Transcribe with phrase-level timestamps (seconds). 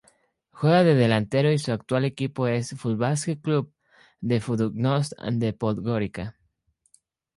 [0.49, 3.71] Juega de delantero y su actual equipo es el Fudbalski Klub
[4.19, 6.33] Budućnost de Podgorica.